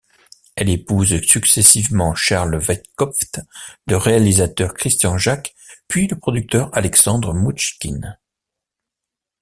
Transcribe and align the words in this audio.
Elle 0.55 0.69
épouse 0.69 1.21
successivement 1.21 2.15
Charles 2.15 2.55
Weiskopf, 2.57 3.21
le 3.85 3.97
réalisateur 3.97 4.73
Christian-Jaque 4.73 5.53
puis 5.87 6.07
le 6.07 6.17
producteur 6.17 6.75
Alexandre 6.75 7.35
Mnouchkine. 7.35 8.17